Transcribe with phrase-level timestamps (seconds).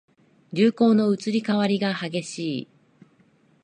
[0.51, 2.67] 流行の移り変わりが激しい